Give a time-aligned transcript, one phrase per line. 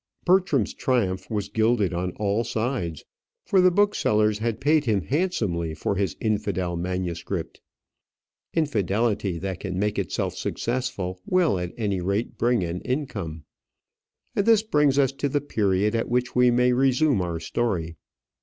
[0.25, 3.05] Bertram's triumph was gilded on all sides;
[3.45, 7.61] for the booksellers had paid him handsomely for his infidel manuscript.
[8.55, 13.43] Infidelity that can make itself successful will, at any rate, bring an income.
[14.35, 17.95] And this brings us to the period at which we may resume our story.